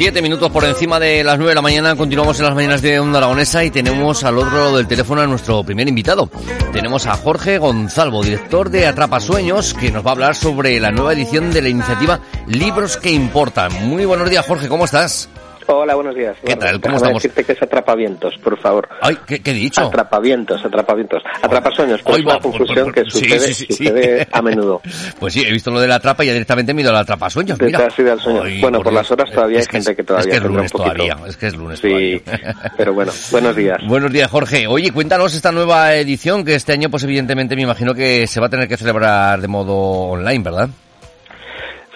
Siete 0.00 0.22
minutos 0.22 0.50
por 0.50 0.64
encima 0.64 0.98
de 0.98 1.22
las 1.22 1.36
nueve 1.36 1.50
de 1.50 1.56
la 1.56 1.60
mañana, 1.60 1.94
continuamos 1.94 2.38
en 2.38 2.46
las 2.46 2.54
mañanas 2.54 2.80
de 2.80 2.98
Onda 2.98 3.18
Aragonesa 3.18 3.64
y 3.64 3.70
tenemos 3.70 4.24
al 4.24 4.38
otro 4.38 4.56
lado 4.56 4.76
del 4.78 4.86
teléfono 4.86 5.20
a 5.20 5.26
nuestro 5.26 5.62
primer 5.62 5.88
invitado. 5.88 6.30
Tenemos 6.72 7.06
a 7.06 7.16
Jorge 7.16 7.58
Gonzalvo, 7.58 8.22
director 8.22 8.70
de 8.70 8.86
Atrapasueños, 8.86 9.74
que 9.74 9.92
nos 9.92 10.02
va 10.02 10.10
a 10.10 10.12
hablar 10.12 10.36
sobre 10.36 10.80
la 10.80 10.90
nueva 10.90 11.12
edición 11.12 11.50
de 11.50 11.60
la 11.60 11.68
iniciativa 11.68 12.20
Libros 12.46 12.96
que 12.96 13.10
Importan. 13.10 13.88
Muy 13.88 14.06
buenos 14.06 14.30
días, 14.30 14.46
Jorge, 14.46 14.68
¿cómo 14.68 14.86
estás? 14.86 15.28
Hola, 15.72 15.94
buenos 15.94 16.16
días. 16.16 16.36
¿Qué 16.44 16.56
tal? 16.56 16.80
¿Cómo 16.80 16.96
estamos? 16.96 17.22
decirte 17.22 17.44
que 17.44 17.52
es 17.52 17.62
atrapavientos, 17.62 18.34
por 18.42 18.58
favor. 18.58 18.88
Ay, 19.00 19.16
¿qué, 19.24 19.40
he 19.44 19.54
dicho? 19.54 19.82
Atrapavientos, 19.82 20.64
atrapavientos. 20.64 21.22
Atrapasueños, 21.42 22.02
pues 22.02 22.18
es 22.18 22.24
una 22.24 22.40
confusión 22.40 22.92
que 22.92 23.04
sucede, 23.04 24.26
a 24.32 24.42
menudo. 24.42 24.80
Pues 25.20 25.34
sí, 25.34 25.42
he 25.46 25.52
visto 25.52 25.70
lo 25.70 25.80
de 25.80 25.86
la 25.86 25.96
atrapa 25.96 26.24
y 26.24 26.28
ya 26.28 26.32
directamente 26.32 26.72
me 26.72 26.80
he 26.80 26.82
ido 26.82 26.90
al 26.90 26.96
atrapasueños, 26.96 27.60
mira. 27.60 27.88
bueno, 28.60 28.80
por, 28.80 28.92
las 28.92 29.10
horas 29.10 29.30
todavía 29.30 29.58
hay 29.58 29.66
gente 29.66 29.94
que, 29.94 30.02
todavía 30.02 30.24
es 30.24 30.30
que 30.30 30.36
es 30.36 30.50
lunes 30.50 30.72
todavía, 30.72 31.16
es 31.26 31.36
que 31.36 31.46
es 31.46 31.56
lunes 31.56 31.78
sí, 31.78 32.22
pero 32.76 32.94
bueno, 32.94 33.12
buenos 33.30 33.54
días. 33.54 33.78
Buenos 33.86 34.12
días, 34.12 34.30
Jorge. 34.30 34.66
Oye, 34.66 34.92
cuéntanos 34.92 35.34
esta 35.34 35.52
nueva 35.52 35.94
edición 35.94 36.44
que 36.44 36.54
este 36.54 36.72
año, 36.72 36.90
pues 36.90 37.04
evidentemente 37.04 37.54
me 37.56 37.62
imagino 37.62 37.94
que 37.94 38.26
se 38.26 38.40
va 38.40 38.46
a 38.46 38.50
tener 38.50 38.68
que 38.68 38.76
celebrar 38.76 39.40
de 39.40 39.48
modo 39.48 39.74
online, 39.74 40.42
¿verdad? 40.42 40.70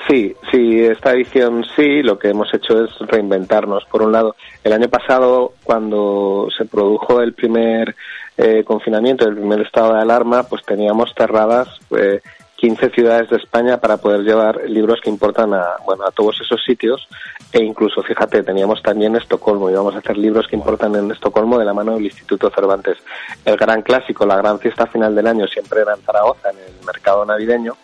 Sí, 0.09 0.35
sí, 0.51 0.81
esta 0.81 1.13
edición 1.13 1.65
sí, 1.77 2.03
lo 2.03 2.19
que 2.19 2.29
hemos 2.29 2.53
hecho 2.53 2.85
es 2.85 2.91
reinventarnos. 2.99 3.85
Por 3.87 4.03
un 4.03 4.13
lado, 4.13 4.37
el 4.63 4.73
año 4.73 4.89
pasado, 4.89 5.55
cuando 5.63 6.49
se 6.57 6.67
produjo 6.67 7.23
el 7.23 7.33
primer 7.33 7.97
eh, 8.37 8.65
confinamiento, 8.65 9.27
el 9.27 9.37
primer 9.37 9.63
estado 9.63 9.95
de 9.95 10.03
alarma, 10.03 10.43
pues 10.43 10.63
teníamos 10.65 11.15
cerradas 11.17 11.69
eh, 11.97 12.21
15 12.57 12.91
ciudades 12.91 13.31
de 13.31 13.37
España 13.37 13.79
para 13.79 13.97
poder 13.97 14.23
llevar 14.23 14.69
libros 14.69 15.01
que 15.03 15.11
importan 15.11 15.55
a, 15.55 15.77
bueno, 15.85 16.05
a 16.07 16.11
todos 16.11 16.41
esos 16.41 16.63
sitios 16.65 17.07
e 17.53 17.63
incluso, 17.63 18.03
fíjate, 18.03 18.43
teníamos 18.43 18.83
también 18.83 19.17
Estocolmo, 19.17 19.71
íbamos 19.71 19.95
a 19.95 19.99
hacer 19.99 20.17
libros 20.17 20.47
que 20.49 20.57
importan 20.57 20.95
en 20.97 21.11
Estocolmo 21.11 21.59
de 21.59 21.65
la 21.65 21.75
mano 21.75 21.95
del 21.95 22.07
Instituto 22.07 22.51
Cervantes. 22.51 22.99
El 23.45 23.57
gran 23.57 23.83
clásico, 23.83 24.25
la 24.25 24.37
gran 24.37 24.59
fiesta 24.59 24.87
final 24.87 25.15
del 25.15 25.27
año 25.27 25.47
siempre 25.47 25.81
era 25.81 25.95
en 25.95 26.01
Zaragoza, 26.03 26.51
en 26.51 26.57
el 26.57 26.87
mercado 26.87 27.25
navideño, 27.25 27.77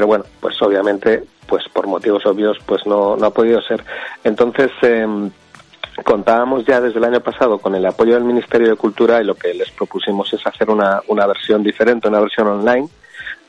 pero 0.00 0.06
bueno, 0.08 0.24
pues 0.40 0.56
obviamente 0.62 1.24
pues 1.46 1.68
por 1.68 1.86
motivos 1.86 2.24
obvios 2.24 2.56
pues 2.64 2.86
no, 2.86 3.18
no 3.18 3.26
ha 3.26 3.34
podido 3.34 3.60
ser. 3.60 3.84
Entonces, 4.24 4.70
em, 4.80 5.30
contábamos 6.06 6.64
ya 6.64 6.80
desde 6.80 6.98
el 6.98 7.04
año 7.04 7.20
pasado 7.20 7.58
con 7.58 7.74
el 7.74 7.84
apoyo 7.84 8.14
del 8.14 8.24
Ministerio 8.24 8.70
de 8.70 8.76
Cultura 8.76 9.20
y 9.20 9.26
lo 9.26 9.34
que 9.34 9.52
les 9.52 9.70
propusimos 9.72 10.32
es 10.32 10.46
hacer 10.46 10.70
una, 10.70 11.02
una 11.08 11.26
versión 11.26 11.62
diferente, 11.62 12.08
una 12.08 12.20
versión 12.20 12.46
online, 12.46 12.88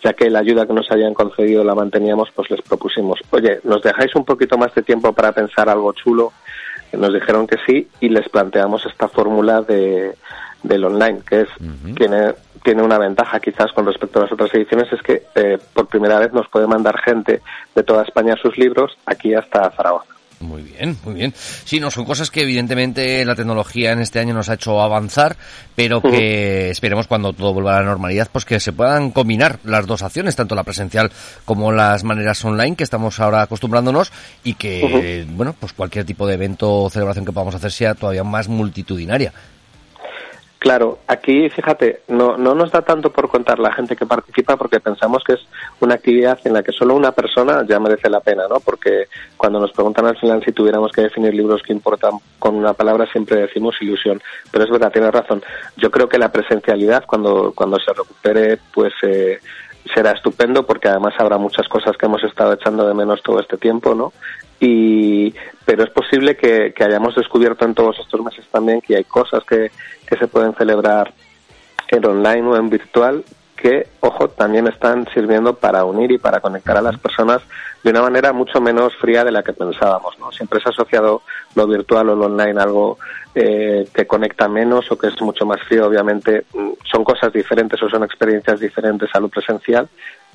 ya 0.03 0.11
que 0.11 0.29
la 0.29 0.39
ayuda 0.39 0.67
que 0.67 0.73
nos 0.73 0.91
habían 0.91 1.13
concedido 1.13 1.63
la 1.63 1.73
manteníamos, 1.73 2.27
pues 2.35 2.51
les 2.51 2.61
propusimos, 2.61 3.21
oye, 3.29 3.61
¿nos 3.63 3.81
dejáis 3.81 4.13
un 4.15 4.25
poquito 4.25 4.57
más 4.57 4.75
de 4.75 4.81
tiempo 4.81 5.13
para 5.13 5.31
pensar 5.31 5.69
algo 5.69 5.93
chulo? 5.93 6.33
Nos 6.91 7.13
dijeron 7.13 7.47
que 7.47 7.59
sí 7.65 7.87
y 8.01 8.09
les 8.09 8.27
planteamos 8.27 8.85
esta 8.85 9.07
fórmula 9.07 9.61
de, 9.61 10.17
del 10.63 10.83
online, 10.83 11.21
que 11.25 11.41
es, 11.43 11.49
tiene, 11.95 12.33
tiene 12.63 12.83
una 12.83 12.97
ventaja 12.97 13.39
quizás 13.39 13.71
con 13.73 13.85
respecto 13.85 14.19
a 14.19 14.23
las 14.23 14.31
otras 14.31 14.53
ediciones, 14.53 14.91
es 14.91 15.01
que 15.01 15.23
eh, 15.35 15.57
por 15.73 15.87
primera 15.87 16.19
vez 16.19 16.31
nos 16.33 16.47
puede 16.47 16.67
mandar 16.67 16.99
gente 16.99 17.41
de 17.75 17.83
toda 17.83 18.03
España 18.03 18.35
sus 18.41 18.57
libros 18.57 18.97
aquí 19.05 19.33
hasta 19.33 19.71
Zaragoza. 19.71 20.11
Muy 20.41 20.63
bien, 20.63 20.97
muy 21.05 21.13
bien. 21.13 21.33
Sí, 21.35 21.79
no 21.79 21.91
son 21.91 22.03
cosas 22.03 22.31
que 22.31 22.41
evidentemente 22.41 23.23
la 23.25 23.35
tecnología 23.35 23.91
en 23.91 23.99
este 23.99 24.19
año 24.19 24.33
nos 24.33 24.49
ha 24.49 24.55
hecho 24.55 24.81
avanzar, 24.81 25.37
pero 25.75 26.01
que 26.01 26.69
esperemos 26.71 27.07
cuando 27.07 27.31
todo 27.33 27.53
vuelva 27.53 27.77
a 27.77 27.81
la 27.81 27.87
normalidad, 27.87 28.27
pues 28.31 28.45
que 28.45 28.59
se 28.59 28.73
puedan 28.73 29.11
combinar 29.11 29.59
las 29.63 29.85
dos 29.85 30.01
acciones, 30.01 30.35
tanto 30.35 30.55
la 30.55 30.63
presencial 30.63 31.11
como 31.45 31.71
las 31.71 32.03
maneras 32.03 32.43
online 32.43 32.75
que 32.75 32.83
estamos 32.83 33.19
ahora 33.19 33.43
acostumbrándonos 33.43 34.11
y 34.43 34.55
que, 34.55 35.25
bueno, 35.29 35.55
pues 35.59 35.73
cualquier 35.73 36.05
tipo 36.05 36.25
de 36.25 36.33
evento 36.33 36.73
o 36.73 36.89
celebración 36.89 37.25
que 37.25 37.31
podamos 37.31 37.55
hacer 37.55 37.71
sea 37.71 37.93
todavía 37.93 38.23
más 38.23 38.47
multitudinaria. 38.47 39.33
Claro, 40.61 40.99
aquí 41.07 41.49
fíjate, 41.49 42.01
no, 42.07 42.37
no 42.37 42.53
nos 42.53 42.71
da 42.71 42.83
tanto 42.83 43.11
por 43.11 43.27
contar 43.29 43.57
la 43.57 43.73
gente 43.73 43.95
que 43.95 44.05
participa 44.05 44.57
porque 44.57 44.79
pensamos 44.79 45.23
que 45.23 45.33
es 45.33 45.39
una 45.79 45.95
actividad 45.95 46.37
en 46.43 46.53
la 46.53 46.61
que 46.61 46.71
solo 46.71 46.93
una 46.93 47.13
persona 47.13 47.65
ya 47.67 47.79
merece 47.79 48.11
la 48.11 48.19
pena, 48.19 48.43
¿no? 48.47 48.59
Porque 48.59 49.05
cuando 49.37 49.59
nos 49.59 49.71
preguntan 49.71 50.05
al 50.05 50.19
final 50.19 50.45
si 50.45 50.51
tuviéramos 50.51 50.91
que 50.91 51.01
definir 51.01 51.33
libros 51.33 51.63
que 51.63 51.73
importan 51.73 52.11
con 52.37 52.53
una 52.53 52.73
palabra 52.73 53.07
siempre 53.11 53.41
decimos 53.41 53.75
ilusión. 53.81 54.21
Pero 54.51 54.65
es 54.65 54.69
verdad, 54.69 54.91
tienes 54.91 55.11
razón. 55.11 55.41
Yo 55.77 55.89
creo 55.89 56.07
que 56.07 56.19
la 56.19 56.31
presencialidad 56.31 57.05
cuando, 57.07 57.53
cuando 57.55 57.79
se 57.79 57.91
recupere, 57.91 58.59
pues 58.71 58.93
eh, 59.01 59.39
será 59.93 60.11
estupendo 60.11 60.65
porque 60.65 60.87
además 60.87 61.13
habrá 61.17 61.37
muchas 61.37 61.67
cosas 61.67 61.97
que 61.97 62.05
hemos 62.05 62.23
estado 62.23 62.53
echando 62.53 62.87
de 62.87 62.93
menos 62.93 63.21
todo 63.23 63.39
este 63.39 63.57
tiempo, 63.57 63.95
¿no? 63.95 64.13
Y, 64.59 65.33
pero 65.65 65.83
es 65.83 65.89
posible 65.89 66.35
que, 66.35 66.73
hayamos 66.79 67.15
descubierto 67.15 67.65
en 67.65 67.73
todos 67.73 67.97
estos 67.99 68.21
meses 68.23 68.45
también 68.51 68.81
que 68.81 68.95
hay 68.95 69.03
cosas 69.03 69.43
que, 69.43 69.71
que 70.07 70.17
se 70.17 70.27
pueden 70.27 70.53
celebrar 70.53 71.13
en 71.87 72.05
online 72.05 72.47
o 72.47 72.55
en 72.55 72.69
virtual 72.69 73.23
que, 73.61 73.87
ojo, 73.99 74.27
también 74.29 74.67
están 74.67 75.07
sirviendo 75.13 75.53
para 75.53 75.85
unir 75.85 76.11
y 76.11 76.17
para 76.17 76.39
conectar 76.39 76.75
a 76.77 76.81
las 76.81 76.97
personas 76.97 77.41
de 77.83 77.91
una 77.91 78.01
manera 78.01 78.33
mucho 78.33 78.59
menos 78.59 78.95
fría 78.95 79.23
de 79.23 79.31
la 79.31 79.43
que 79.43 79.53
pensábamos. 79.53 80.17
¿no? 80.19 80.31
Siempre 80.31 80.59
se 80.59 80.69
ha 80.69 80.71
asociado 80.71 81.21
lo 81.55 81.67
virtual 81.67 82.09
o 82.09 82.15
lo 82.15 82.25
online 82.25 82.59
a 82.59 82.63
algo 82.63 82.97
eh, 83.35 83.87
que 83.93 84.07
conecta 84.07 84.47
menos 84.47 84.91
o 84.91 84.97
que 84.97 85.07
es 85.07 85.21
mucho 85.21 85.45
más 85.45 85.61
frío. 85.67 85.85
Obviamente 85.85 86.45
mm, 86.53 86.71
son 86.91 87.03
cosas 87.03 87.31
diferentes 87.31 87.81
o 87.83 87.89
son 87.89 88.03
experiencias 88.03 88.59
diferentes 88.59 89.09
a 89.13 89.19
lo 89.19 89.29
presencial, 89.29 89.87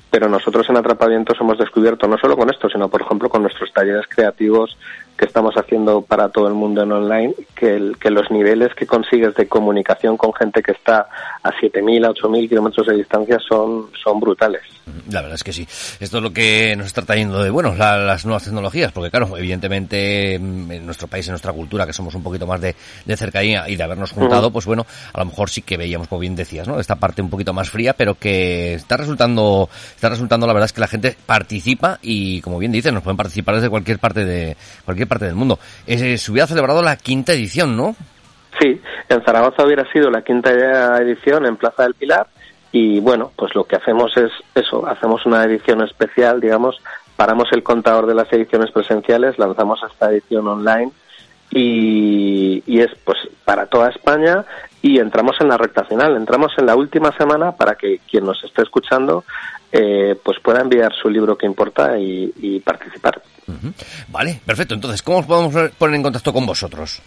pero 0.09 0.29
nosotros 0.29 0.69
en 0.69 0.77
Atrapamientos 0.77 1.37
hemos 1.41 1.57
descubierto, 1.57 2.07
no 2.07 2.17
solo 2.17 2.37
con 2.37 2.49
esto, 2.49 2.69
sino 2.69 2.87
por 2.87 3.01
ejemplo 3.01 3.27
con 3.27 3.41
nuestros 3.41 3.73
talleres 3.73 4.05
creativos 4.07 4.77
que 5.17 5.25
estamos 5.25 5.55
haciendo 5.55 6.01
para 6.01 6.29
todo 6.29 6.47
el 6.47 6.53
mundo 6.53 6.83
en 6.83 6.91
online, 6.91 7.33
que, 7.55 7.93
que 7.99 8.09
los 8.09 8.29
niveles 8.29 8.73
que 8.75 8.85
consigues 8.85 9.33
de 9.35 9.47
comunicación 9.47 10.15
con 10.17 10.33
gente 10.33 10.61
que 10.61 10.71
está 10.71 11.07
a 11.43 11.51
7.000, 11.51 12.05
a 12.05 12.11
8.000 12.11 12.49
kilómetros 12.49 12.87
de 12.87 12.95
distancia 12.95 13.37
son, 13.39 13.87
son 14.01 14.19
brutales. 14.19 14.61
La 15.09 15.21
verdad 15.21 15.35
es 15.35 15.43
que 15.43 15.53
sí. 15.53 15.67
Esto 15.99 16.17
es 16.17 16.23
lo 16.23 16.31
que 16.31 16.75
nos 16.75 16.87
está 16.87 17.01
trayendo 17.01 17.43
de 17.43 17.49
bueno 17.49 17.75
las 17.75 18.25
nuevas 18.25 18.43
tecnologías, 18.43 18.91
porque 18.91 19.09
claro, 19.09 19.37
evidentemente 19.37 20.39
mm, 20.39 20.71
en 20.71 20.85
nuestro 20.85 21.07
país, 21.07 21.27
en 21.27 21.33
nuestra 21.33 21.51
cultura, 21.53 21.85
que 21.85 21.93
somos 21.93 22.15
un 22.15 22.23
poquito 22.23 22.47
más 22.47 22.61
de, 22.61 22.75
de 23.05 23.17
cercanía 23.17 23.67
y 23.67 23.75
de 23.75 23.83
habernos 23.83 24.11
juntado, 24.11 24.51
pues 24.51 24.65
bueno, 24.65 24.85
a 25.13 25.19
lo 25.19 25.25
mejor 25.25 25.49
sí 25.49 25.61
que 25.61 25.77
veíamos, 25.77 26.07
como 26.07 26.19
bien 26.19 26.35
decías, 26.35 26.67
¿no? 26.67 26.79
Esta 26.79 26.95
parte 26.95 27.21
un 27.21 27.29
poquito 27.29 27.53
más 27.53 27.69
fría, 27.69 27.93
pero 27.93 28.15
que 28.15 28.75
está 28.75 28.97
resultando, 28.97 29.69
está 29.95 30.09
resultando 30.09 30.47
la 30.47 30.53
verdad 30.53 30.65
es 30.65 30.73
que 30.73 30.81
la 30.81 30.87
gente 30.87 31.17
participa 31.25 31.99
y 32.01 32.41
como 32.41 32.59
bien 32.59 32.71
dices, 32.71 32.93
nos 32.93 33.03
pueden 33.03 33.17
participar 33.17 33.55
desde 33.55 33.69
cualquier 33.69 33.99
parte 33.99 34.25
de 34.25 34.55
cualquier 34.85 35.06
parte 35.07 35.25
del 35.25 35.35
mundo. 35.35 35.59
Eh, 35.85 36.17
se 36.17 36.31
hubiera 36.31 36.47
celebrado 36.47 36.81
la 36.81 36.95
quinta 36.95 37.33
edición, 37.33 37.75
¿no? 37.75 37.95
Sí, 38.59 38.81
en 39.09 39.23
Zaragoza 39.23 39.65
hubiera 39.65 39.89
sido 39.91 40.09
la 40.09 40.23
quinta 40.23 40.51
edición 40.99 41.45
en 41.45 41.57
Plaza 41.57 41.83
del 41.83 41.93
Pilar 41.93 42.27
y 42.71 42.99
bueno, 42.99 43.31
pues 43.35 43.55
lo 43.55 43.63
que 43.63 43.75
hacemos 43.75 44.15
es 44.17 44.31
eso, 44.55 44.85
hacemos 44.87 45.25
una 45.25 45.43
edición 45.43 45.81
especial, 45.83 46.41
digamos, 46.41 46.81
paramos 47.15 47.47
el 47.51 47.63
contador 47.63 48.05
de 48.07 48.15
las 48.15 48.31
ediciones 48.31 48.71
presenciales, 48.71 49.37
lanzamos 49.39 49.79
esta 49.89 50.11
edición 50.11 50.47
online 50.47 50.91
y, 51.49 52.79
es 52.79 52.91
pues 53.03 53.17
para 53.45 53.65
toda 53.65 53.89
España 53.89 54.45
y 54.81 54.99
entramos 54.99 55.37
en 55.39 55.47
la 55.47 55.57
recta 55.57 55.83
final, 55.85 56.15
entramos 56.15 56.51
en 56.57 56.65
la 56.65 56.75
última 56.75 57.11
semana 57.17 57.53
para 57.53 57.75
que 57.75 57.99
quien 58.09 58.25
nos 58.25 58.43
esté 58.43 58.61
escuchando 58.61 59.23
eh, 59.71 60.15
pues 60.23 60.39
pueda 60.39 60.61
enviar 60.61 60.93
su 60.93 61.09
libro 61.09 61.37
que 61.37 61.45
importa 61.45 61.97
y, 61.97 62.61
participar. 62.63 63.21
Vale, 64.09 64.41
perfecto. 64.45 64.75
Entonces, 64.75 65.01
¿cómo 65.01 65.25
podemos 65.25 65.71
poner 65.77 65.95
en 65.95 66.03
contacto 66.03 66.33
con 66.33 66.45
vosotros? 66.45 67.01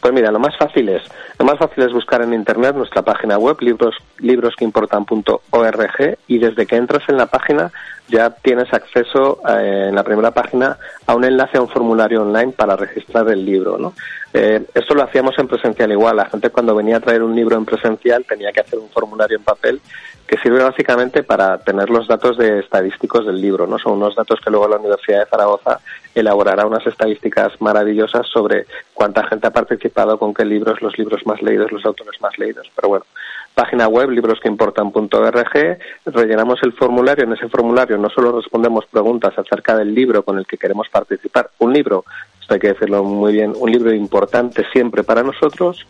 Pues 0.00 0.14
mira, 0.14 0.30
lo 0.30 0.38
más 0.38 0.56
fácil 0.56 0.88
es, 0.90 1.02
lo 1.38 1.44
más 1.44 1.58
fácil 1.58 1.82
es 1.82 1.92
buscar 1.92 2.22
en 2.22 2.32
internet 2.32 2.76
nuestra 2.76 3.02
página 3.02 3.36
web, 3.36 3.56
libros, 3.60 3.96
librosqueimportan.org, 4.18 6.18
y 6.28 6.38
desde 6.38 6.66
que 6.66 6.76
entras 6.76 7.02
en 7.08 7.16
la 7.16 7.26
página 7.26 7.72
ya 8.06 8.30
tienes 8.30 8.72
acceso 8.72 9.40
eh, 9.48 9.86
en 9.88 9.94
la 9.94 10.04
primera 10.04 10.30
página 10.30 10.78
a 11.06 11.14
un 11.14 11.24
enlace 11.24 11.58
a 11.58 11.62
un 11.62 11.68
formulario 11.68 12.22
online 12.22 12.52
para 12.52 12.76
registrar 12.76 13.28
el 13.28 13.44
libro. 13.44 13.76
¿no? 13.76 13.92
Eh, 14.32 14.62
esto 14.74 14.94
lo 14.94 15.02
hacíamos 15.02 15.38
en 15.38 15.48
presencial 15.48 15.90
igual. 15.90 16.16
La 16.16 16.28
gente 16.28 16.50
cuando 16.50 16.74
venía 16.74 16.98
a 16.98 17.00
traer 17.00 17.22
un 17.22 17.34
libro 17.34 17.56
en 17.56 17.64
presencial 17.64 18.24
tenía 18.26 18.52
que 18.52 18.60
hacer 18.60 18.78
un 18.78 18.88
formulario 18.90 19.38
en 19.38 19.44
papel 19.44 19.80
que 20.26 20.36
sirve 20.38 20.62
básicamente 20.62 21.22
para 21.22 21.56
tener 21.58 21.88
los 21.88 22.06
datos 22.06 22.36
de 22.36 22.58
estadísticos 22.58 23.24
del 23.24 23.40
libro. 23.40 23.66
¿no? 23.66 23.78
Son 23.78 23.94
unos 23.94 24.14
datos 24.14 24.38
que 24.40 24.50
luego 24.50 24.68
la 24.68 24.76
Universidad 24.76 25.20
de 25.20 25.30
Zaragoza 25.30 25.80
elaborará 26.14 26.66
unas 26.66 26.86
estadísticas 26.86 27.58
maravillosas 27.60 28.26
sobre 28.28 28.66
cuánta 28.92 29.26
gente 29.26 29.46
ha 29.46 29.52
participado, 29.52 30.18
con 30.18 30.34
qué 30.34 30.44
libros, 30.44 30.82
los 30.82 30.98
libros 30.98 31.26
más 31.26 31.40
leídos, 31.40 31.72
los 31.72 31.84
autores 31.86 32.20
más 32.20 32.38
leídos. 32.38 32.70
Pero 32.76 32.88
bueno, 32.88 33.06
página 33.58 33.88
web 33.88 34.10
librosqueimportan.org, 34.10 35.78
rellenamos 36.06 36.62
el 36.62 36.72
formulario. 36.74 37.24
En 37.24 37.32
ese 37.32 37.48
formulario 37.48 37.98
no 37.98 38.08
solo 38.08 38.30
respondemos 38.30 38.86
preguntas 38.86 39.36
acerca 39.36 39.76
del 39.76 39.92
libro 39.92 40.22
con 40.22 40.38
el 40.38 40.46
que 40.46 40.56
queremos 40.56 40.88
participar, 40.88 41.50
un 41.58 41.72
libro, 41.72 42.04
esto 42.40 42.54
hay 42.54 42.60
que 42.60 42.68
decirlo 42.68 43.02
muy 43.02 43.32
bien, 43.32 43.52
un 43.58 43.68
libro 43.68 43.92
importante 43.92 44.64
siempre 44.72 45.02
para 45.02 45.24
nosotros, 45.24 45.88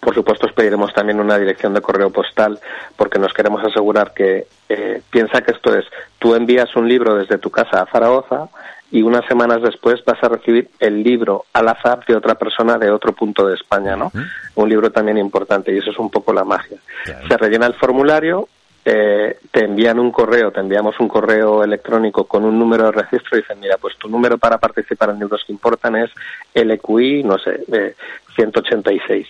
por 0.00 0.14
supuesto, 0.14 0.46
os 0.46 0.52
pediremos 0.52 0.92
también 0.92 1.20
una 1.20 1.38
dirección 1.38 1.74
de 1.74 1.80
correo 1.80 2.10
postal 2.10 2.58
porque 2.96 3.20
nos 3.20 3.32
queremos 3.32 3.62
asegurar 3.62 4.12
que 4.12 4.48
eh, 4.68 5.00
piensa 5.10 5.42
que 5.42 5.52
esto 5.52 5.78
es, 5.78 5.84
tú 6.18 6.34
envías 6.34 6.74
un 6.74 6.88
libro 6.88 7.14
desde 7.14 7.38
tu 7.38 7.50
casa 7.50 7.82
a 7.82 7.86
Zaragoza 7.86 8.48
y 8.94 9.02
unas 9.02 9.26
semanas 9.26 9.60
después 9.60 10.04
vas 10.04 10.22
a 10.22 10.28
recibir 10.28 10.70
el 10.78 11.02
libro 11.02 11.46
al 11.52 11.66
azar 11.66 12.06
de 12.06 12.14
otra 12.14 12.36
persona 12.36 12.78
de 12.78 12.92
otro 12.92 13.12
punto 13.12 13.44
de 13.44 13.56
España, 13.56 13.96
¿no? 13.96 14.12
Un 14.54 14.68
libro 14.68 14.92
también 14.92 15.18
importante 15.18 15.74
y 15.74 15.78
eso 15.78 15.90
es 15.90 15.98
un 15.98 16.10
poco 16.10 16.32
la 16.32 16.44
magia. 16.44 16.78
Se 17.26 17.36
rellena 17.36 17.66
el 17.66 17.74
formulario, 17.74 18.46
eh, 18.84 19.38
te 19.50 19.64
envían 19.64 19.98
un 19.98 20.12
correo, 20.12 20.52
te 20.52 20.60
enviamos 20.60 21.00
un 21.00 21.08
correo 21.08 21.64
electrónico 21.64 22.28
con 22.28 22.44
un 22.44 22.56
número 22.56 22.84
de 22.84 22.92
registro 22.92 23.36
y 23.36 23.40
dicen, 23.40 23.58
mira, 23.58 23.78
pues 23.78 23.96
tu 23.96 24.08
número 24.08 24.38
para 24.38 24.58
participar 24.58 25.10
en 25.10 25.18
libros 25.18 25.42
que 25.44 25.52
importan 25.52 25.96
es 25.96 26.10
LQI, 26.54 27.24
no 27.24 27.36
sé, 27.38 27.64
eh, 27.72 27.96
186. 28.36 29.26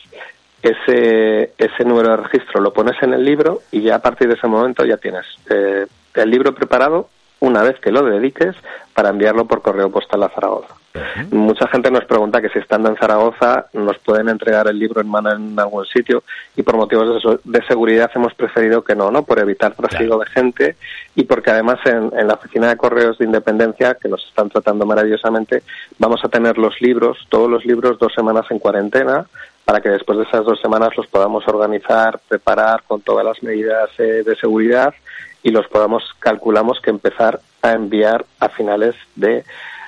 Ese, 0.61 1.53
ese 1.57 1.85
número 1.87 2.11
de 2.11 2.17
registro 2.19 2.61
lo 2.61 2.75
pones 2.75 3.03
en 3.03 3.15
el 3.15 3.25
libro 3.25 3.63
y 3.73 3.81
ya 3.81 3.95
a 3.95 4.03
partir 4.03 4.29
de 4.29 4.35
ese 4.35 4.47
momento 4.47 4.85
ya 4.85 4.99
tienes 4.99 5.25
eh, 5.49 5.87
el 6.17 6.31
libro 6.31 6.55
preparado 6.55 7.09
una 7.44 7.62
vez 7.62 7.79
que 7.81 7.93
lo 7.93 8.02
dediques 8.05 8.56
para 8.94 9.11
enviarlo 9.11 9.44
por 9.44 9.61
correo 9.61 9.91
postal 9.91 10.23
a 10.23 10.29
Zaragoza. 10.29 10.75
Mucha 11.32 11.67
gente 11.67 11.91
nos 11.91 12.05
pregunta 12.05 12.41
que 12.41 12.49
si 12.50 12.61
estando 12.61 12.88
en 12.88 12.96
Zaragoza 12.96 13.67
nos 13.73 13.99
pueden 13.99 14.29
entregar 14.29 14.69
el 14.69 14.79
libro 14.79 15.00
en 15.00 15.08
mano 15.08 15.32
en 15.32 15.58
algún 15.58 15.85
sitio 15.87 16.23
y 16.55 16.62
por 16.62 16.76
motivos 16.76 17.41
de, 17.43 17.62
seguridad 17.67 18.11
hemos 18.14 18.32
preferido 18.35 18.82
que 18.85 18.94
no, 18.94 19.11
¿no? 19.11 19.25
Por 19.25 19.41
evitar 19.41 19.75
trasiego 19.75 20.19
de 20.19 20.26
gente 20.26 20.76
y 21.17 21.25
porque 21.25 21.50
además 21.50 21.81
en, 21.85 22.11
la 22.26 22.35
oficina 22.35 22.69
de 22.69 22.76
correos 22.76 23.19
de 23.19 23.25
Independencia, 23.25 23.94
que 23.94 24.08
nos 24.08 24.25
están 24.25 24.49
tratando 24.49 24.87
maravillosamente, 24.87 25.64
vamos 25.99 26.25
a 26.25 26.29
tener 26.29 26.56
los 26.58 26.81
libros, 26.81 27.19
todos 27.29 27.50
los 27.50 27.64
libros, 27.64 27.99
dos 27.99 28.14
semanas 28.14 28.46
en 28.50 28.61
cuarentena 28.61 29.26
para 29.64 29.81
que 29.81 29.88
después 29.88 30.19
de 30.19 30.25
esas 30.25 30.44
dos 30.44 30.61
semanas 30.61 30.91
los 30.96 31.06
podamos 31.08 31.46
organizar, 31.49 32.20
preparar 32.29 32.82
con 32.87 33.00
todas 33.00 33.25
las 33.25 33.43
medidas 33.43 33.91
eh, 33.99 34.23
de 34.25 34.37
seguridad 34.37 34.94
y 35.44 35.50
los 35.50 35.69
podamos, 35.69 36.02
calculamos 36.19 36.81
que 36.81 36.91
empezar 36.91 37.38
a 37.62 37.73
enviar 37.73 38.25
a 38.41 38.49
finales 38.49 38.96
de, 39.14 39.44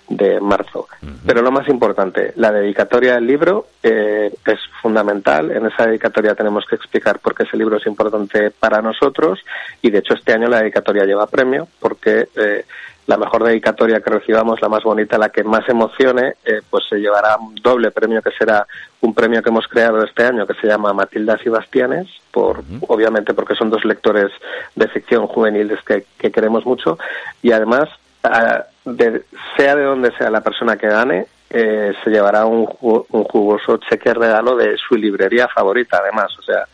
de 0.08 0.38
marzo. 0.38 0.86
Pero 1.24 1.42
lo 1.42 1.50
más 1.50 1.66
importante, 1.68 2.32
la 2.36 2.52
dedicatoria 2.52 3.14
del 3.14 3.26
libro 3.26 3.66
eh, 3.82 4.32
es 4.44 4.58
fundamental. 4.82 5.50
En 5.50 5.66
esa 5.66 5.86
dedicatoria 5.86 6.34
tenemos 6.34 6.64
que 6.68 6.76
explicar 6.76 7.18
por 7.18 7.34
qué 7.34 7.44
ese 7.44 7.56
libro 7.56 7.78
es 7.78 7.86
importante 7.86 8.50
para 8.50 8.82
nosotros 8.82 9.40
y 9.82 9.90
de 9.90 9.98
hecho 9.98 10.14
este 10.14 10.34
año 10.34 10.46
la 10.48 10.60
dedicatoria 10.60 11.04
lleva 11.04 11.26
premio 11.26 11.66
porque 12.06 12.28
eh, 12.36 12.64
la 13.06 13.16
mejor 13.16 13.44
dedicatoria 13.44 14.00
que 14.00 14.10
recibamos, 14.10 14.60
la 14.60 14.68
más 14.68 14.82
bonita, 14.82 15.18
la 15.18 15.30
que 15.30 15.44
más 15.44 15.68
emocione, 15.68 16.34
eh, 16.44 16.60
pues 16.68 16.84
se 16.88 16.96
llevará 16.96 17.36
un 17.36 17.54
doble 17.56 17.90
premio 17.90 18.20
que 18.22 18.30
será 18.32 18.66
un 19.00 19.14
premio 19.14 19.42
que 19.42 19.50
hemos 19.50 19.66
creado 19.68 20.02
este 20.02 20.24
año 20.24 20.46
que 20.46 20.54
se 20.54 20.66
llama 20.66 20.92
Matilda 20.92 21.38
Sebastianes, 21.38 22.08
por, 22.32 22.62
obviamente 22.88 23.34
porque 23.34 23.54
son 23.54 23.70
dos 23.70 23.84
lectores 23.84 24.32
de 24.74 24.88
ficción 24.88 25.26
juveniles 25.26 25.78
que, 25.82 26.04
queremos 26.30 26.66
mucho. 26.66 26.98
Y 27.42 27.52
además, 27.52 27.88
sea 28.22 29.76
de 29.76 29.82
donde 29.84 30.12
sea 30.16 30.30
la 30.30 30.40
persona 30.40 30.76
que 30.76 30.88
gane, 30.88 31.26
eh, 31.50 31.92
se 32.02 32.10
llevará 32.10 32.44
un, 32.44 32.68
un 32.80 33.24
jugoso 33.24 33.78
cheque 33.88 34.12
regalo 34.12 34.56
de 34.56 34.76
su 34.76 34.96
librería 34.96 35.46
favorita, 35.46 35.98
además, 36.02 36.36
o 36.38 36.42
sea, 36.42 36.66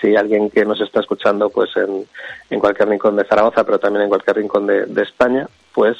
si 0.00 0.16
alguien 0.16 0.50
que 0.50 0.64
nos 0.64 0.80
está 0.80 1.00
escuchando 1.00 1.50
pues 1.50 1.70
en, 1.76 2.06
en 2.50 2.60
cualquier 2.60 2.88
rincón 2.88 3.16
de 3.16 3.24
Zaragoza, 3.24 3.64
pero 3.64 3.78
también 3.78 4.04
en 4.04 4.08
cualquier 4.08 4.36
rincón 4.36 4.66
de, 4.66 5.02
España, 5.02 5.46
pues 5.72 5.96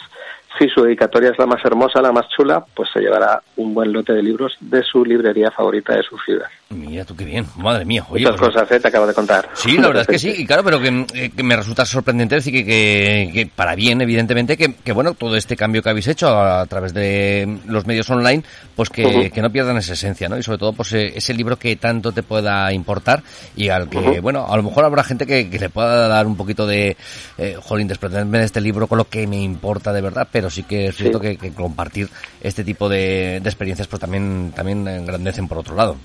si 0.59 0.69
su 0.69 0.83
dedicatoria 0.83 1.31
es 1.31 1.39
la 1.39 1.47
más 1.47 1.65
hermosa, 1.65 2.01
la 2.01 2.13
más 2.13 2.29
chula, 2.29 2.65
pues 2.75 2.89
se 2.93 3.01
llevará 3.01 3.43
un 3.57 3.75
buen 3.75 3.93
lote 3.93 4.13
de 4.13 4.23
libros 4.23 4.57
de 4.61 4.83
su 4.83 5.05
librería 5.05 5.51
favorita 5.51 5.95
de 5.95 6.03
su 6.03 6.17
ciudad. 6.19 6.47
Mira 6.69 7.05
tú 7.05 7.15
qué 7.15 7.25
bien, 7.25 7.47
madre 7.59 7.85
mía. 7.85 8.05
Oye, 8.11 8.25
Muchas 8.25 8.41
pues 8.41 8.55
cosas, 8.55 8.73
¿eh? 8.73 8.81
te 8.81 8.89
acabo 8.89 9.07
de 9.07 9.15
contar. 9.15 9.49
Sí, 9.55 9.77
la 9.79 9.87
verdad 9.87 10.03
es 10.03 10.09
que 10.09 10.19
sí, 10.19 10.35
y 10.37 10.45
claro, 10.45 10.65
pero 10.65 10.81
que, 10.81 11.07
eh, 11.15 11.31
me 11.45 11.55
resulta 11.55 11.87
sorprendente 11.87 12.35
decir 12.35 12.53
que, 12.53 13.31
que, 13.33 13.47
para 13.47 13.77
bien, 13.77 14.01
evidentemente, 14.01 14.57
que, 14.57 14.75
que, 14.75 14.91
bueno, 14.91 15.15
todo 15.15 15.37
este 15.37 15.57
cambio 15.57 15.81
que 15.81 15.91
habéis 15.91 16.09
hecho 16.09 16.29
a, 16.29 16.67
través 16.67 16.93
de 16.93 17.61
los 17.67 17.87
medios 17.87 18.11
online, 18.11 18.43
pues 18.75 18.91
que, 18.91 19.31
que 19.31 19.43
no 19.43 19.51
pierdan 19.51 19.77
esa 19.77 19.93
esencia, 19.93 20.29
¿no? 20.29 20.37
Y 20.39 20.43
sobre 20.43 20.59
todo, 20.59 20.73
pues 20.73 20.93
eh, 20.93 21.13
ese 21.15 21.35
libro 21.35 21.57
que 21.57 21.77
tanto 21.77 22.11
te 22.11 22.25
pueda 22.25 22.73
importar 22.73 23.23
y 23.55 23.69
al 23.69 23.89
que, 23.89 24.19
bueno, 24.19 24.47
a 24.49 24.57
lo 24.57 24.65
mejor 24.65 24.85
habrá 24.85 25.05
gente 25.05 25.25
que, 25.25 25.49
le 25.57 25.71
pueda 25.71 26.09
dar 26.09 26.27
un 26.27 26.37
poquito 26.37 26.67
de, 26.67 26.97
eh, 27.39 27.57
jolín, 27.63 27.87
desprenderme 27.87 28.41
de 28.41 28.45
este 28.45 28.61
libro 28.61 28.89
con 28.89 28.99
lo 28.99 29.09
que 29.09 29.29
me 29.29 29.41
importa 29.41 29.93
de 29.93 30.01
verdad, 30.01 30.27
pero 30.33 30.51
sí 30.51 30.65
que 30.65 30.89
es 30.89 30.97
cierto 30.97 31.21
que, 31.21 31.37
compartir 31.55 32.09
este 32.41 32.65
tipo 32.65 32.89
de, 32.89 33.39
de 33.41 33.49
experiencias, 33.49 33.87
pues 33.87 34.01
también, 34.01 34.53
también 34.55 34.87
engrandecen 34.89 35.47
por 35.47 35.59
otro 35.59 35.77
lado. 35.77 35.97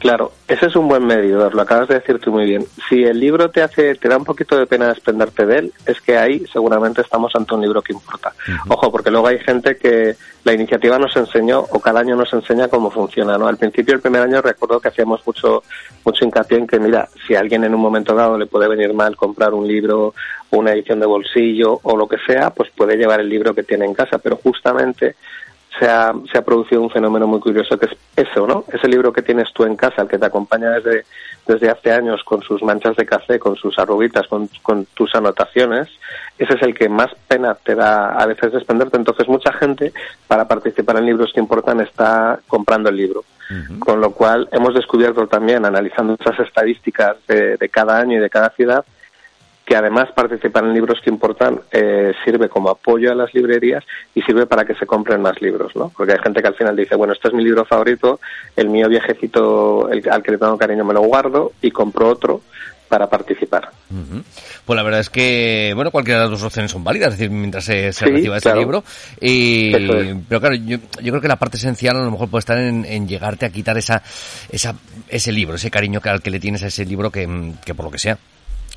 Claro, 0.00 0.32
ese 0.48 0.64
es 0.64 0.76
un 0.76 0.88
buen 0.88 1.06
medidor, 1.06 1.54
lo 1.54 1.60
acabas 1.60 1.86
de 1.86 1.96
decir 1.96 2.18
tú 2.18 2.32
muy 2.32 2.46
bien. 2.46 2.64
Si 2.88 3.04
el 3.04 3.20
libro 3.20 3.50
te 3.50 3.62
hace, 3.62 3.94
te 3.96 4.08
da 4.08 4.16
un 4.16 4.24
poquito 4.24 4.56
de 4.56 4.64
pena 4.66 4.88
desprenderte 4.88 5.44
de 5.44 5.58
él, 5.58 5.72
es 5.84 6.00
que 6.00 6.16
ahí 6.16 6.42
seguramente 6.50 7.02
estamos 7.02 7.36
ante 7.36 7.54
un 7.54 7.60
libro 7.60 7.82
que 7.82 7.92
importa. 7.92 8.32
Ojo, 8.68 8.90
porque 8.90 9.10
luego 9.10 9.26
hay 9.26 9.38
gente 9.40 9.76
que 9.76 10.16
la 10.42 10.54
iniciativa 10.54 10.98
nos 10.98 11.14
enseñó 11.16 11.60
o 11.60 11.80
cada 11.80 12.00
año 12.00 12.16
nos 12.16 12.32
enseña 12.32 12.68
cómo 12.68 12.90
funciona, 12.90 13.36
¿no? 13.36 13.46
Al 13.46 13.58
principio 13.58 13.94
el 13.94 14.00
primer 14.00 14.22
año 14.22 14.40
recuerdo 14.40 14.80
que 14.80 14.88
hacíamos 14.88 15.20
mucho 15.26 15.62
mucho 16.02 16.24
hincapié 16.24 16.56
en 16.56 16.66
que 16.66 16.80
mira, 16.80 17.06
si 17.26 17.34
a 17.34 17.40
alguien 17.40 17.64
en 17.64 17.74
un 17.74 17.82
momento 17.82 18.14
dado 18.14 18.38
le 18.38 18.46
puede 18.46 18.68
venir 18.68 18.94
mal 18.94 19.16
comprar 19.16 19.52
un 19.52 19.68
libro 19.68 20.14
una 20.50 20.72
edición 20.72 20.98
de 20.98 21.06
bolsillo 21.06 21.78
o 21.82 21.96
lo 21.96 22.08
que 22.08 22.16
sea, 22.26 22.50
pues 22.50 22.70
puede 22.70 22.96
llevar 22.96 23.20
el 23.20 23.28
libro 23.28 23.54
que 23.54 23.62
tiene 23.62 23.84
en 23.84 23.94
casa, 23.94 24.18
pero 24.18 24.36
justamente 24.36 25.14
se 25.78 25.86
ha, 25.86 26.12
se 26.30 26.38
ha 26.38 26.42
producido 26.42 26.82
un 26.82 26.90
fenómeno 26.90 27.26
muy 27.26 27.40
curioso 27.40 27.78
que 27.78 27.86
es 27.86 27.96
eso, 28.16 28.46
¿no? 28.46 28.64
Ese 28.72 28.88
libro 28.88 29.12
que 29.12 29.22
tienes 29.22 29.52
tú 29.52 29.64
en 29.64 29.76
casa, 29.76 30.02
el 30.02 30.08
que 30.08 30.18
te 30.18 30.26
acompaña 30.26 30.70
desde, 30.70 31.04
desde 31.46 31.70
hace 31.70 31.92
años 31.92 32.22
con 32.24 32.42
sus 32.42 32.62
manchas 32.62 32.96
de 32.96 33.06
café, 33.06 33.38
con 33.38 33.56
sus 33.56 33.78
arruguitas, 33.78 34.26
con, 34.26 34.48
con 34.62 34.86
tus 34.94 35.14
anotaciones, 35.14 35.88
ese 36.38 36.54
es 36.54 36.62
el 36.62 36.74
que 36.74 36.88
más 36.88 37.10
pena 37.28 37.54
te 37.54 37.74
da 37.74 38.14
a 38.14 38.26
veces 38.26 38.52
desprenderte. 38.52 38.96
Entonces 38.96 39.28
mucha 39.28 39.52
gente, 39.52 39.92
para 40.26 40.48
participar 40.48 40.96
en 40.96 41.06
libros 41.06 41.32
que 41.32 41.40
importan, 41.40 41.80
está 41.80 42.40
comprando 42.46 42.88
el 42.88 42.96
libro. 42.96 43.24
Con 43.80 44.00
lo 44.00 44.12
cual 44.12 44.48
hemos 44.52 44.74
descubierto 44.74 45.26
también, 45.26 45.64
analizando 45.64 46.14
esas 46.20 46.38
estadísticas 46.38 47.16
de, 47.26 47.56
de 47.56 47.68
cada 47.68 47.98
año 47.98 48.16
y 48.16 48.20
de 48.20 48.30
cada 48.30 48.50
ciudad, 48.50 48.84
que 49.70 49.76
además 49.76 50.08
participar 50.12 50.64
en 50.64 50.74
libros 50.74 50.98
que 51.00 51.10
importan 51.10 51.60
eh, 51.70 52.12
sirve 52.24 52.48
como 52.48 52.70
apoyo 52.70 53.12
a 53.12 53.14
las 53.14 53.32
librerías 53.32 53.84
y 54.12 54.20
sirve 54.22 54.44
para 54.44 54.64
que 54.64 54.74
se 54.74 54.84
compren 54.84 55.22
más 55.22 55.40
libros, 55.40 55.76
¿no? 55.76 55.92
Porque 55.96 56.12
hay 56.12 56.18
gente 56.18 56.42
que 56.42 56.48
al 56.48 56.56
final 56.56 56.74
dice, 56.74 56.96
bueno, 56.96 57.12
este 57.12 57.28
es 57.28 57.34
mi 57.34 57.44
libro 57.44 57.64
favorito, 57.64 58.18
el 58.56 58.68
mío 58.68 58.88
viejecito, 58.88 59.88
el, 59.88 60.02
al 60.10 60.24
que 60.24 60.32
le 60.32 60.38
tengo 60.38 60.58
cariño 60.58 60.84
me 60.84 60.92
lo 60.92 61.02
guardo 61.02 61.52
y 61.62 61.70
compro 61.70 62.08
otro 62.08 62.40
para 62.88 63.08
participar. 63.08 63.70
Pues 64.64 64.76
la 64.76 64.82
verdad 64.82 64.98
es 64.98 65.08
que, 65.08 65.70
bueno, 65.76 65.92
cualquiera 65.92 66.18
de 66.18 66.24
las 66.24 66.32
dos 66.32 66.42
opciones 66.48 66.72
son 66.72 66.82
válidas, 66.82 67.12
es 67.12 67.20
decir, 67.20 67.30
mientras 67.30 67.62
se, 67.62 67.92
reciba 67.92 68.38
ese 68.38 68.52
libro. 68.56 68.82
Y, 69.20 69.70
Pero 69.70 70.40
claro, 70.40 70.56
yo, 70.56 70.78
yo, 71.00 71.12
creo 71.12 71.20
que 71.20 71.28
la 71.28 71.38
parte 71.38 71.58
esencial 71.58 71.96
a 71.96 72.02
lo 72.02 72.10
mejor 72.10 72.28
puede 72.28 72.40
estar 72.40 72.58
en, 72.58 72.84
en 72.84 73.06
llegarte 73.06 73.46
a 73.46 73.50
quitar 73.50 73.78
esa, 73.78 74.02
esa, 74.50 74.74
ese 75.08 75.30
libro, 75.30 75.54
ese 75.54 75.70
cariño 75.70 76.00
que, 76.00 76.08
al 76.08 76.22
que 76.22 76.32
le 76.32 76.40
tienes 76.40 76.64
a 76.64 76.66
ese 76.66 76.84
libro 76.84 77.12
que, 77.12 77.52
que 77.64 77.72
por 77.72 77.84
lo 77.84 77.92
que 77.92 77.98
sea, 77.98 78.18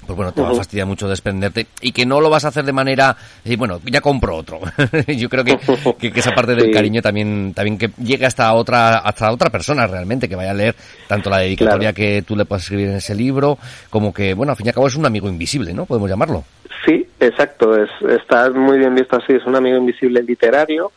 pues 0.05 0.15
bueno, 0.15 0.31
te 0.31 0.41
va 0.41 0.51
a 0.51 0.55
fastidiar 0.55 0.87
mucho 0.87 1.07
desprenderte 1.07 1.67
y 1.81 1.91
que 1.91 2.05
no 2.05 2.21
lo 2.21 2.29
vas 2.29 2.45
a 2.45 2.49
hacer 2.49 2.63
de 2.63 2.73
manera, 2.73 3.15
y 3.43 3.55
bueno, 3.55 3.79
ya 3.85 4.01
compro 4.01 4.35
otro. 4.35 4.59
Yo 5.07 5.29
creo 5.29 5.43
que, 5.97 6.11
que, 6.11 6.19
esa 6.19 6.31
parte 6.31 6.55
del 6.55 6.71
cariño 6.71 7.01
también, 7.01 7.53
también 7.53 7.77
que 7.77 7.89
llegue 8.01 8.25
hasta 8.25 8.53
otra, 8.53 8.99
hasta 8.99 9.31
otra 9.31 9.49
persona 9.49 9.87
realmente, 9.87 10.29
que 10.29 10.35
vaya 10.35 10.51
a 10.51 10.55
leer 10.55 10.75
tanto 11.07 11.29
la 11.29 11.39
dedicatoria 11.39 11.93
que 11.93 12.21
tú 12.21 12.35
le 12.35 12.45
puedas 12.45 12.63
escribir 12.63 12.89
en 12.89 12.95
ese 12.95 13.15
libro, 13.15 13.57
como 13.89 14.13
que, 14.13 14.33
bueno, 14.33 14.51
al 14.51 14.57
fin 14.57 14.67
y 14.67 14.69
al 14.69 14.75
cabo 14.75 14.87
es 14.87 14.95
un 14.95 15.05
amigo 15.05 15.27
invisible, 15.27 15.73
¿no? 15.73 15.85
Podemos 15.85 16.09
llamarlo. 16.09 16.43
Sí, 16.85 17.07
exacto, 17.19 17.75
es, 17.81 17.89
está 18.09 18.49
muy 18.49 18.77
bien 18.77 18.95
visto 18.95 19.17
así, 19.17 19.33
es 19.33 19.45
un 19.45 19.55
amigo 19.55 19.77
invisible 19.77 20.21
literario, 20.21 20.91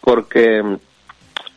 porque 0.00 0.62
mm, 0.62 0.76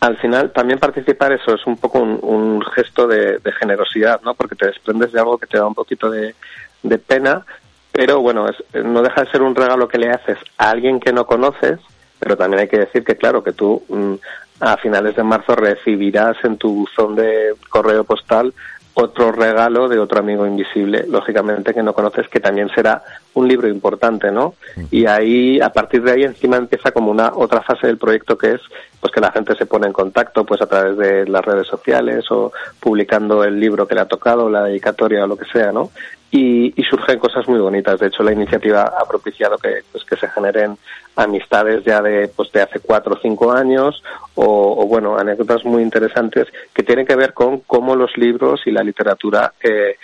al 0.02 0.18
final 0.18 0.52
también 0.52 0.80
participar 0.80 1.32
eso 1.34 1.54
es 1.56 1.66
un 1.66 1.78
poco 1.78 2.00
un, 2.00 2.62
gesto 2.74 3.08
de, 3.08 3.38
de, 3.38 3.52
generosidad, 3.54 4.22
¿no? 4.22 4.34
Porque 4.34 4.56
te 4.56 4.68
desprendes 4.68 5.12
de 5.12 5.20
algo 5.20 5.38
que 5.38 5.48
te 5.48 5.58
da 5.58 5.66
un 5.66 5.76
poquito 5.76 6.10
de, 6.10 6.36
de 6.84 6.98
pena, 6.98 7.46
pero 7.92 8.22
bueno, 8.22 8.48
es, 8.48 8.84
no 8.86 9.02
deja 9.02 9.24
de 9.24 9.32
ser 9.32 9.42
un 9.42 9.56
regalo 9.56 9.88
que 9.88 9.98
le 9.98 10.10
haces 10.10 10.38
a 10.58 10.70
alguien 10.70 11.00
que 11.00 11.14
no 11.14 11.26
conoces, 11.26 11.80
pero 12.20 12.38
también 12.38 12.62
hay 12.62 12.68
que 12.68 12.80
decir 12.80 13.04
que 13.04 13.16
claro, 13.16 13.44
que 13.44 13.54
tú 13.54 13.84
mm, 13.90 14.14
a 14.62 14.78
finales 14.78 15.16
de 15.16 15.24
marzo 15.24 15.56
recibirás 15.56 16.38
en 16.44 16.58
tu 16.58 16.74
buzón 16.74 17.16
de 17.16 17.56
correo 17.70 18.04
postal 18.04 18.54
otro 19.02 19.32
regalo 19.32 19.88
de 19.88 19.98
otro 19.98 20.20
amigo 20.20 20.46
invisible, 20.46 21.06
lógicamente 21.08 21.74
que 21.74 21.84
no 21.84 21.94
conoces, 21.94 22.28
que 22.28 22.40
también 22.40 22.70
será 22.70 23.02
un 23.34 23.48
libro 23.48 23.70
importante, 23.70 24.32
¿no? 24.32 24.56
Y 24.92 25.06
ahí, 25.06 25.62
a 25.62 25.70
partir 25.70 26.04
de 26.04 26.12
ahí, 26.12 26.24
encima 26.24 26.58
empieza 26.58 26.92
como 26.92 27.12
una 27.12 27.32
otra 27.34 27.62
fase 27.62 27.88
del 27.88 27.98
proyecto 27.98 28.38
que 28.38 28.54
es, 28.54 28.62
pues 29.00 29.14
que 29.14 29.22
la 29.22 29.32
gente 29.32 29.56
se 29.56 29.66
pone 29.66 29.88
en 29.88 29.94
contacto, 29.94 30.44
pues 30.44 30.62
a 30.62 30.68
través 30.68 30.98
de 30.98 31.26
las 31.28 31.46
redes 31.46 31.68
sociales 31.68 32.26
o 32.32 32.52
publicando 32.80 33.44
el 33.44 33.60
libro 33.60 33.88
que 33.88 33.96
le 33.96 34.02
ha 34.02 34.06
tocado, 34.06 34.50
la 34.50 34.64
dedicatoria 34.64 35.24
o 35.24 35.28
lo 35.28 35.38
que 35.38 35.46
sea, 35.46 35.72
¿no? 35.72 35.92
Y, 36.32 36.80
y, 36.80 36.84
surgen 36.84 37.18
cosas 37.18 37.48
muy 37.48 37.60
bonitas. 37.60 38.00
De 38.00 38.08
hecho, 38.08 38.22
la 38.22 38.32
iniciativa 38.32 38.84
ha 38.84 39.04
propiciado 39.08 39.58
que, 39.58 39.82
pues, 39.92 40.04
que 40.04 40.16
se 40.16 40.28
generen 40.30 40.78
amistades 41.16 41.84
ya 41.84 42.04
de, 42.04 42.28
pues, 42.28 42.52
de 42.52 42.62
hace 42.62 42.80
cuatro 42.80 43.16
o 43.16 43.20
cinco 43.20 43.52
años 43.52 44.04
o, 44.36 44.76
o, 44.80 44.86
bueno, 44.86 45.18
anécdotas 45.18 45.66
muy 45.66 45.82
interesantes 45.82 46.48
que 46.72 46.84
tienen 46.84 47.08
que 47.08 47.16
ver 47.16 47.34
con 47.34 47.62
cómo 47.62 47.96
los 47.96 48.16
libros 48.16 48.62
y 48.66 48.72
la 48.72 48.84
literatura 48.84 49.54
eh, 49.64 49.98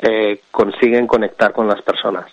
eh, 0.00 0.42
consiguen 0.52 1.08
conectar 1.08 1.52
con 1.52 1.66
las 1.66 1.82
personas. 1.82 2.26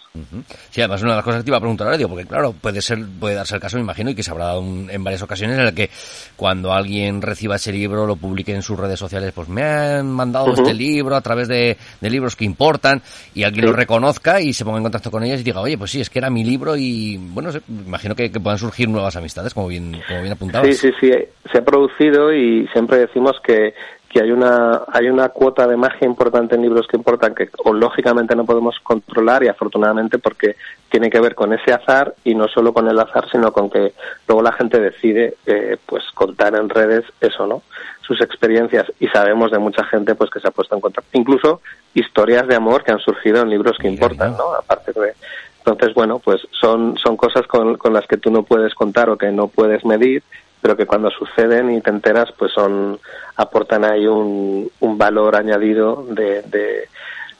Sí, 0.69 0.81
además 0.81 1.01
una 1.01 1.12
de 1.12 1.15
las 1.17 1.25
cosas 1.25 1.39
que 1.39 1.45
te 1.45 1.50
iba 1.50 1.57
a 1.57 1.62
preguntar 1.62 1.88
ahora, 1.88 2.07
porque 2.07 2.25
claro, 2.25 2.53
puede 2.53 2.79
ser, 2.79 3.00
puede 3.19 3.34
darse 3.34 3.55
el 3.55 3.62
caso, 3.62 3.77
me 3.77 3.84
imagino, 3.84 4.12
y 4.12 4.15
que 4.15 4.22
se 4.22 4.29
habrá 4.29 4.45
dado 4.45 4.62
en 4.62 5.03
varias 5.03 5.24
ocasiones 5.24 5.57
en 5.57 5.65
el 5.65 5.74
que 5.74 5.89
cuando 6.36 6.74
alguien 6.74 7.24
reciba 7.24 7.55
ese 7.55 7.72
libro, 7.72 8.05
lo 8.05 8.17
publique 8.17 8.53
en 8.53 8.62
sus 8.62 8.79
redes 8.79 9.00
sociales, 9.00 9.31
pues 9.34 9.50
me 9.50 9.63
han 9.63 10.12
mandado 10.12 10.53
este 10.53 10.75
libro 10.75 11.15
a 11.15 11.22
través 11.22 11.48
de, 11.48 11.77
libros 12.01 12.36
que 12.36 12.45
importan, 12.45 13.01
y 13.34 13.43
alguien 13.43 13.65
lo 13.65 13.74
reconozca 13.74 14.39
y 14.39 14.53
se 14.53 14.63
ponga 14.63 14.77
en 14.77 14.84
contacto 14.84 15.10
con 15.10 15.24
ellas 15.24 15.41
y 15.41 15.43
diga, 15.43 15.62
oye, 15.62 15.77
pues 15.77 15.89
sí, 15.89 16.01
es 16.01 16.10
que 16.12 16.19
era 16.19 16.29
mi 16.29 16.43
libro 16.43 16.75
y 16.77 17.17
bueno, 17.17 17.50
me 17.67 17.88
imagino 17.88 18.15
que, 18.15 18.29
puedan 18.29 18.60
surgir 18.60 18.88
nuevas 18.88 19.15
amistades, 19.15 19.55
como 19.55 19.67
bien, 19.69 20.00
como 20.07 20.22
bien 20.22 20.34
apuntabas. 20.34 20.67
Sí, 20.67 20.91
sí, 20.91 20.93
sí, 21.00 21.12
se 21.51 21.57
ha 21.57 21.62
producido 21.65 22.31
y 22.31 22.67
siempre 22.67 23.00
decimos 23.00 23.38
que 23.43 23.74
que 24.15 24.22
hay 24.22 24.31
una 24.31 24.84
hay 24.93 25.10
una 25.10 25.27
cuota 25.27 25.67
de 25.67 25.75
magia 25.75 26.07
importante 26.07 26.55
en 26.55 26.62
libros 26.62 26.88
que 26.88 26.95
importan 26.95 27.36
que 27.36 27.50
o, 27.65 27.74
lógicamente 27.74 28.34
no 28.34 28.45
podemos 28.45 28.79
controlar 28.79 29.43
y 29.43 29.50
afortunadamente 29.50 30.19
porque 30.19 30.55
tiene 30.89 31.10
que 31.10 31.19
ver 31.19 31.36
con 31.36 31.51
ese 31.51 31.74
azar 31.74 32.15
y 32.24 32.34
no 32.34 32.48
solo 32.48 32.72
con 32.72 32.88
el 32.88 32.98
azar 32.98 33.29
sino 33.29 33.51
con 33.51 33.69
que 33.69 33.91
luego 34.25 34.41
la 34.41 34.53
gente 34.53 34.79
decide 34.79 35.36
eh, 35.45 35.75
pues 35.86 36.05
contar 36.13 36.55
en 36.55 36.69
redes 36.69 37.03
eso 37.19 37.45
no 37.45 37.63
sus 38.07 38.22
experiencias 38.22 38.89
y 39.01 39.07
sabemos 39.10 39.51
de 39.51 39.60
mucha 39.60 39.84
gente 39.84 40.15
pues 40.15 40.29
que 40.29 40.39
se 40.39 40.48
ha 40.48 40.51
puesto 40.51 40.75
en 40.75 40.81
contacto. 40.81 41.10
Incluso 41.12 41.60
historias 41.93 42.48
de 42.48 42.55
amor 42.55 42.86
que 42.86 42.93
han 42.93 43.00
surgido 43.00 43.41
en 43.41 43.50
libros 43.50 43.77
que 43.77 43.89
importan 43.89 44.38
no 44.38 44.53
aparte 44.53 44.93
de 44.93 45.13
entonces 45.57 45.93
bueno 45.93 46.19
pues 46.19 46.39
son 46.51 46.98
son 46.98 47.17
cosas 47.17 47.45
con, 47.48 47.75
con 47.75 47.91
las 47.91 48.07
que 48.07 48.15
tú 48.15 48.31
no 48.31 48.43
puedes 48.43 48.74
contar 48.75 49.10
o 49.10 49.17
que 49.17 49.34
no 49.34 49.50
puedes 49.50 49.84
medir 49.84 50.24
pero 50.65 50.75
que 50.75 50.88
cuando 50.88 51.12
suceden 51.12 51.75
y 51.75 51.79
te 51.79 51.91
enteras, 51.91 52.29
pues 52.36 52.51
son 52.51 53.00
aportan 53.36 53.86
ahí 53.86 54.07
un, 54.07 54.67
un 54.79 54.98
valor 54.98 55.36
añadido 55.36 56.07
de, 56.10 56.41
de, 56.41 56.88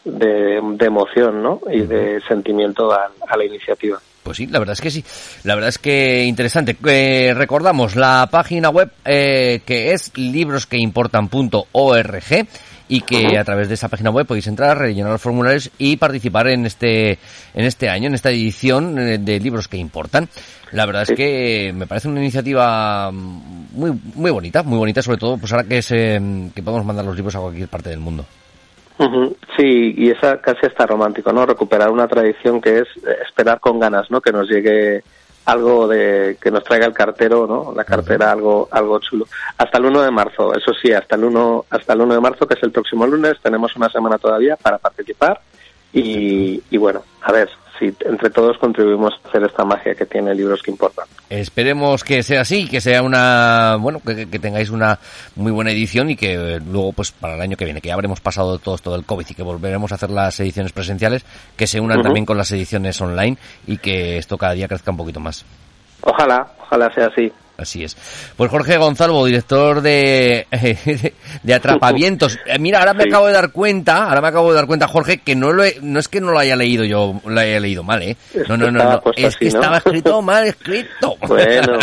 de, 0.04 0.86
emoción 0.86 1.42
¿no? 1.42 1.60
y 1.72 1.82
de 1.82 2.22
sentimiento 2.28 2.94
a, 2.94 3.10
la 3.36 3.44
iniciativa. 3.44 3.98
Pues 4.22 4.38
sí, 4.38 4.46
la 4.46 4.60
verdad 4.60 4.74
es 4.74 4.82
que 4.82 4.92
sí. 4.92 5.04
La 5.44 5.56
verdad 5.56 5.70
es 5.70 5.80
que 5.80 6.26
interesante. 6.26 6.78
Eh, 6.86 7.34
recordamos 7.36 7.96
la 7.96 8.28
página 8.30 8.70
web 8.70 8.92
eh, 9.04 9.62
que 9.66 9.94
es 9.94 10.16
librosqueimportan.org 10.16 12.48
y 12.88 13.02
que 13.02 13.38
a 13.38 13.44
través 13.44 13.68
de 13.68 13.74
esa 13.74 13.90
página 13.90 14.12
web 14.12 14.28
podéis 14.28 14.48
entrar, 14.48 14.78
rellenar 14.78 15.12
los 15.12 15.22
formularios 15.22 15.72
y 15.78 15.98
participar 15.98 16.48
en 16.48 16.66
este 16.66 17.18
en 17.54 17.66
este 17.66 17.90
año, 17.90 18.08
en 18.08 18.14
esta 18.14 18.30
edición 18.30 18.98
eh, 19.00 19.18
de 19.18 19.40
libros 19.40 19.68
que 19.68 19.78
importan. 19.78 20.30
La 20.72 20.86
verdad 20.86 21.04
es 21.04 21.16
que 21.16 21.72
me 21.74 21.88
parece 21.88 22.08
una 22.08 22.20
iniciativa 22.20 23.12
muy 23.12 23.92
muy 24.16 24.32
bonita, 24.32 24.64
muy 24.64 24.78
bonita, 24.78 25.02
sobre 25.02 25.18
todo 25.18 25.38
pues 25.38 25.52
ahora 25.52 25.68
que 25.68 25.82
se, 25.82 26.20
que 26.54 26.64
podemos 26.64 26.86
mandar 26.86 27.06
los 27.06 27.16
libros 27.16 27.36
a 27.36 27.40
cualquier 27.40 27.70
parte 27.70 27.90
del 27.90 28.00
mundo. 28.00 28.26
Sí, 29.58 29.94
y 29.98 30.10
esa 30.10 30.40
casi 30.42 30.66
está 30.68 30.86
romántico, 30.86 31.34
¿no? 31.34 31.46
Recuperar 31.46 31.92
una 31.92 32.08
tradición 32.08 32.62
que 32.62 32.80
es 32.80 32.88
esperar 33.28 33.60
con 33.60 33.80
ganas, 33.80 34.10
¿no? 34.10 34.22
Que 34.22 34.32
nos 34.32 34.50
llegue 34.50 35.04
algo 35.46 35.88
de 35.88 36.38
que 36.42 36.52
nos 36.52 36.64
traiga 36.64 36.86
el 36.86 36.94
cartero, 36.94 37.46
¿no? 37.48 37.74
La 37.76 37.84
cartera 37.84 38.32
algo 38.32 38.68
algo 38.72 39.00
chulo. 39.00 39.28
Hasta 39.58 39.78
el 39.78 39.86
1 39.86 40.02
de 40.02 40.12
marzo, 40.12 40.54
eso 40.54 40.74
sí, 40.82 40.92
hasta 40.92 41.16
el 41.16 41.26
1 41.26 41.66
hasta 41.70 41.94
el 41.94 42.02
1 42.02 42.14
de 42.16 42.20
marzo, 42.20 42.48
que 42.48 42.56
es 42.56 42.64
el 42.64 42.72
próximo 42.72 43.06
lunes, 43.06 43.36
tenemos 43.42 43.76
una 43.76 43.90
semana 43.90 44.18
todavía 44.18 44.56
para 44.56 44.78
participar 44.78 45.40
y, 45.94 46.62
y 46.70 46.78
bueno, 46.78 47.04
a 47.22 47.32
ver, 47.32 47.50
si 47.80 47.94
entre 48.06 48.30
todos 48.30 48.58
contribuimos 48.58 49.14
a 49.14 49.28
hacer 49.30 49.44
esta 49.44 49.64
magia 49.66 49.96
que 49.96 50.06
tiene 50.06 50.34
libros 50.34 50.62
que 50.62 50.72
importan. 50.72 51.06
Esperemos 51.30 52.04
que 52.04 52.24
sea 52.24 52.42
así, 52.42 52.68
que 52.68 52.82
sea 52.82 53.02
una, 53.02 53.78
bueno, 53.80 54.00
que, 54.00 54.26
tengáis 54.40 54.70
una 54.70 55.00
muy 55.36 55.52
buena 55.52 55.72
edición 55.72 56.10
y 56.10 56.16
que 56.16 56.60
luego, 56.60 56.94
pues 56.94 57.12
para 57.12 57.36
el 57.36 57.42
año 57.42 57.58
que 57.58 57.66
viene, 57.66 57.82
que 57.82 57.90
ya 57.90 57.96
habremos 57.96 58.22
pasado 58.22 58.58
todo 58.60 58.76
esto 58.76 58.92
del 58.92 59.06
COVID 59.06 59.26
y 59.30 59.34
que 59.34 59.44
volveremos 59.44 59.92
a 59.92 59.96
hacer 59.96 60.10
las 60.10 60.40
ediciones 60.40 60.72
presenciales, 60.72 61.26
que 61.56 61.68
se 61.68 61.80
unan 61.80 62.02
también 62.02 62.26
con 62.26 62.38
las 62.38 62.52
ediciones 62.52 63.00
online 63.02 63.38
y 63.68 63.78
que 63.78 64.18
esto 64.18 64.38
cada 64.38 64.54
día 64.54 64.68
crezca 64.68 64.92
un 64.92 64.98
poquito 64.98 65.20
más. 65.20 65.46
Ojalá, 66.02 66.48
ojalá 66.62 66.94
sea 66.94 67.08
así. 67.08 67.32
Así 67.58 67.84
es. 67.84 67.96
Pues 68.36 68.52
Jorge 68.52 68.78
Gonzalo, 68.78 69.24
director 69.26 69.82
de, 69.82 70.46
de 71.44 71.54
Atrapavientos. 71.54 72.38
Eh, 72.46 72.60
mira, 72.60 72.80
ahora 72.80 72.94
me 72.94 73.04
acabo 73.04 73.28
de 73.28 73.34
dar 73.34 73.52
cuenta, 73.52 74.10
ahora 74.10 74.22
me 74.22 74.28
acabo 74.28 74.50
de 74.50 74.56
dar 74.56 74.68
cuenta, 74.68 74.88
Jorge, 74.88 75.20
que 75.20 75.36
no 75.36 75.54
lo 75.54 75.64
no 75.82 76.00
es 76.00 76.08
que 76.08 76.20
no 76.20 76.32
lo 76.32 76.40
haya 76.40 76.56
leído 76.56 76.84
yo, 76.84 77.22
lo 77.26 77.40
haya 77.40 77.60
leído 77.60 77.84
mal, 77.84 78.02
¿eh? 78.02 78.18
No, 78.50 78.58
no, 78.58 78.70
no, 78.72 78.84
no. 78.84 79.02
Es 79.16 79.38
que 79.38 79.48
estaba 79.48 79.78
escrito 79.78 80.22
mal 80.22 80.46
escrito. 80.46 81.16
Bueno, 81.28 81.80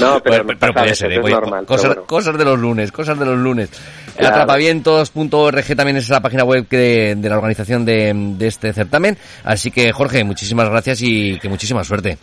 no, 0.00 0.20
pero, 0.20 0.46
pero, 0.58 0.74
puede 0.74 0.94
ser, 0.94 1.12
¿eh? 1.12 1.20
cosas, 1.64 1.96
cosas 2.06 2.36
de 2.36 2.44
los 2.44 2.58
lunes, 2.58 2.90
cosas 2.90 3.18
de 3.18 3.24
los 3.24 3.38
lunes. 3.38 3.70
Atrapavientos.org 4.18 5.76
también 5.76 5.96
es 5.96 6.08
la 6.08 6.20
página 6.20 6.44
web 6.44 6.68
de, 6.68 7.14
de 7.16 7.28
la 7.28 7.36
organización 7.36 7.84
de, 7.84 8.12
de 8.36 8.46
este 8.46 8.72
certamen. 8.72 9.16
Así 9.44 9.70
que, 9.70 9.92
Jorge, 9.92 10.24
muchísimas 10.24 10.68
gracias 10.68 11.02
y 11.02 11.38
que 11.38 11.48
muchísima 11.48 11.84
suerte. 11.84 12.18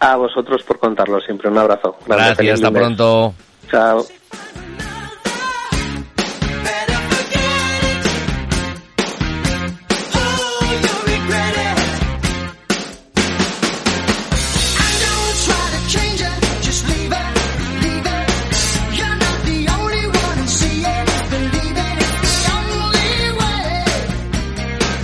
A 0.00 0.16
vosotros 0.16 0.62
por 0.62 0.78
contarlo 0.78 1.20
siempre. 1.20 1.48
Un 1.48 1.58
abrazo. 1.58 1.96
Gracias, 2.06 2.54
hasta 2.54 2.70
pronto. 2.70 3.34
Chao. 3.70 4.06